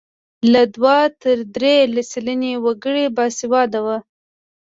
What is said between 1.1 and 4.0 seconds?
تر درې سلنې وګړي باسواده وو.